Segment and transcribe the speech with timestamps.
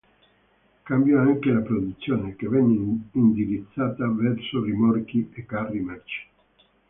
[0.81, 6.27] Cambiò anche la produzione, che venne indirizzata verso rimorchi e carri merci.